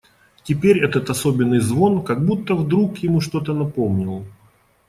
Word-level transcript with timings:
Теперь 0.43 0.79
этот 0.83 1.11
особенный 1.11 1.59
звон 1.59 2.03
как 2.03 2.25
будто 2.25 2.55
вдруг 2.55 2.97
ему 3.03 3.21
что-то 3.21 3.53
напомнил. 3.53 4.25